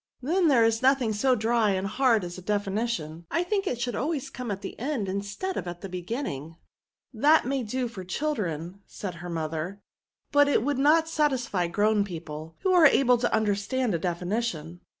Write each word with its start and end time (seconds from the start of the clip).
Then 0.19 0.47
there 0.47 0.65
is 0.65 0.81
nothing 0.81 1.13
so 1.13 1.35
dry 1.35 1.73
and 1.73 1.85
hard 1.85 2.23
as 2.23 2.35
a 2.35 2.41
definition; 2.41 3.27
I 3.29 3.43
think 3.43 3.67
it 3.67 3.79
should 3.79 3.93
always 3.93 4.31
come 4.31 4.47
in 4.49 4.55
at 4.55 4.63
the 4.63 4.79
end 4.79 5.07
instead 5.07 5.57
of 5.57 5.67
at 5.67 5.81
the 5.81 5.89
beginning.'' 5.89 6.55
'* 6.91 7.13
That 7.29 7.45
may 7.45 7.61
do 7.61 7.87
for 7.87 8.03
children/* 8.03 8.81
said 8.87 9.13
her 9.21 9.29
mother, 9.29 9.77
*^ 9.83 9.83
but 10.31 10.47
it 10.47 10.63
would 10.63 10.79
not 10.79 11.07
satisfy 11.07 11.67
grown 11.67 12.03
people, 12.03 12.55
who 12.61 12.73
are 12.73 12.87
able 12.87 13.19
to 13.19 13.31
understand 13.31 13.93
a 13.93 13.99
defin 13.99 14.35
ition." 14.35 14.79